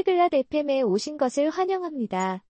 [0.00, 2.42] Polyglot FM에 오신 것을 환영합니다.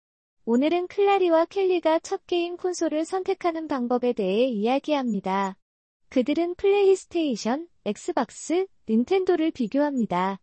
[0.45, 5.57] 오늘은 클라리와 켈리가 첫 게임 콘솔을 선택하는 방법에 대해 이야기합니다.
[6.09, 10.41] 그들은 플레이스테이션, 엑스박스, 닌텐도를 비교합니다.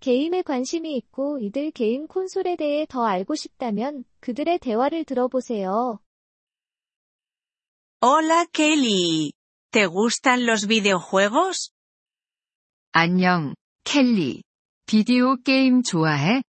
[0.00, 6.00] 게임에 관심이 있고 이들 게임 콘솔에 대해 더 알고 싶다면 그들의 대화를 들어보세요.
[8.02, 9.32] Hola Kelly.
[9.72, 11.72] ¿Te gustan los videojuegos?
[12.92, 13.54] 안녕,
[13.84, 14.42] 켈리.
[14.86, 16.42] 비디오 게임 좋아해?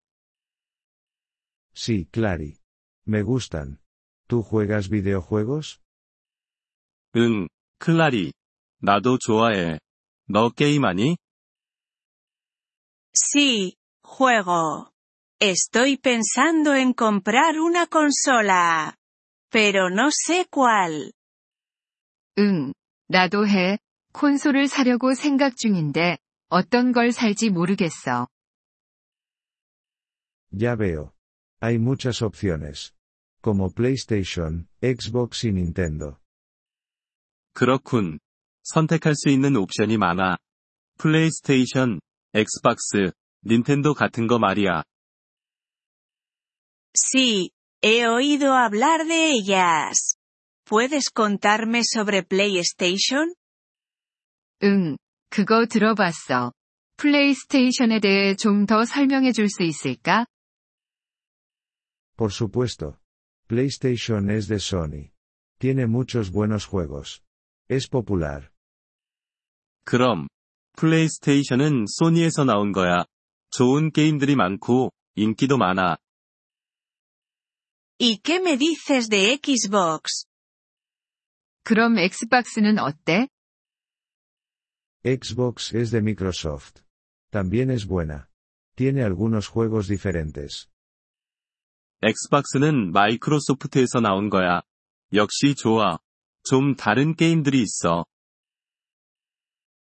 [1.79, 2.59] Sí, Clary.
[3.05, 3.81] Me gustan.
[4.27, 5.81] ¿Tú juegas videojuegos?
[7.17, 7.49] 응,
[7.79, 8.33] 클라리.
[8.81, 9.79] 나도 좋아해.
[10.29, 11.17] 너 게임하니?
[13.13, 14.91] Sí, juego.
[15.41, 18.97] Estoy pensando en comprar una consola.
[19.51, 21.13] Pero no sé cuál.
[22.39, 22.73] 응,
[23.09, 23.79] 나도 해.
[24.13, 28.29] 콘솔을 사려고 생각 중인데, 어떤 걸 살지 모르겠어.
[30.53, 31.13] Ya veo.
[31.61, 32.93] Hay muchas opciones.
[33.43, 36.19] Como PlayStation, Xbox y Nintendo.
[37.55, 38.19] 그렇군.
[38.65, 40.39] 선택할 수 있는 옵션이 많아.
[40.99, 42.01] 플레이스테이션,
[42.33, 43.13] 엑스박스,
[43.47, 44.83] 닌텐도 같은 거 말이야.
[46.97, 47.51] Sí,
[47.83, 50.17] he oído hablar de ellas.
[50.65, 53.35] ¿Puedes contarme sobre PlayStation?
[54.63, 54.97] 응,
[55.31, 56.53] 그거 들어봤어.
[56.97, 60.27] 플레이스테이션에 대해 좀 더 설명해 줄 수 있을까?
[62.19, 62.99] Por supuesto.
[63.47, 65.13] PlayStation es de Sony.
[65.59, 67.23] Tiene muchos buenos juegos.
[67.69, 68.51] Es popular.
[69.85, 70.29] 그럼,
[70.77, 73.05] 플레이스테이션은 소니에서 나온 거야.
[73.51, 75.99] 좋은 게임들이 많고, 인기도 많아.
[78.01, 80.27] ¿Y qué me dices de Xbox?
[81.63, 83.29] 그럼 엑스박스는 어때?
[85.05, 86.83] Xbox es de Microsoft.
[87.31, 88.31] También es buena.
[88.75, 90.71] Tiene algunos juegos diferentes.
[92.02, 94.62] 엑스박스는 마이크로소프트에서 나온 거야.
[95.14, 96.00] 역시 좋아.
[96.44, 98.06] 좀 다른 게임들이 있어.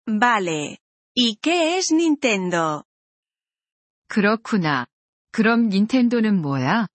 [0.05, 0.77] Vale.
[1.15, 2.83] ¿Y qué es Nintendo?
[4.07, 4.85] 그렇구나.
[5.31, 6.87] 그럼 닌텐도는 뭐야?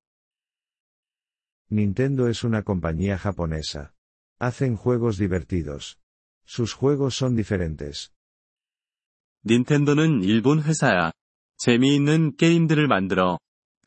[1.71, 3.93] Nintendo es una compañía japonesa.
[4.39, 5.99] Hacen juegos divertidos.
[6.47, 8.11] Sus juegos son diferentes.
[9.47, 11.13] 닌텐도는 일본 회사야.
[11.59, 13.39] 재미있는 게임들을 만들어.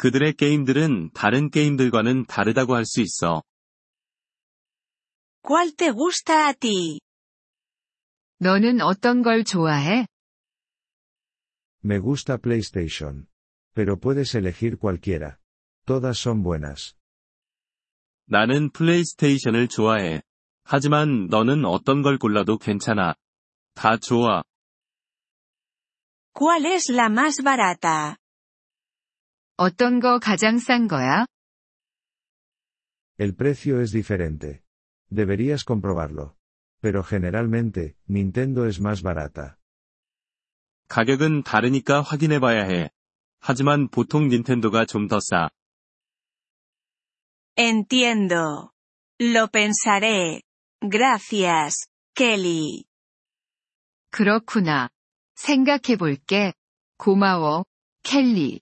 [0.01, 3.43] 그들의 게임들은 다른 게임들과는 다르다고 할 수 있어.
[5.43, 6.99] ¿Cuál te gusta a ti?
[8.39, 10.07] 너는 어떤 걸 좋아해?
[11.85, 13.27] Me gusta PlayStation.
[13.75, 15.37] Pero puedes elegir cualquiera.
[15.85, 16.95] Todas son buenas.
[18.25, 20.23] 나는 플레이스테이션을 좋아해.
[20.63, 23.13] 하지만 너는 어떤 걸 골라도 괜찮아.
[23.75, 24.41] 다 좋아.
[26.33, 28.17] ¿Cuál es la más barata?
[29.61, 31.27] 어떤 거 가장 싼 거야?
[33.19, 34.63] El precio es diferente.
[35.11, 36.35] Deberías comprobarlo.
[36.81, 39.57] Pero generalmente, Nintendo es más barata.
[40.87, 42.89] 가격은 다르니까 확인해 봐야 해.
[43.39, 45.51] 하지만 보통 닌텐도가 좀 더 싸.
[47.55, 48.71] Entiendo.
[49.19, 50.41] Lo pensaré.
[50.81, 51.85] Gracias,
[52.15, 52.85] Kelly.
[54.09, 54.89] 그렇구나.
[55.35, 56.53] 생각해 볼게.
[56.97, 57.65] 고마워,
[58.01, 58.61] 켈리.